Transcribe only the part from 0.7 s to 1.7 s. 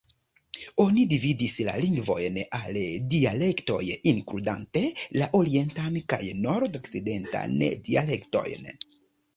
Oni dividis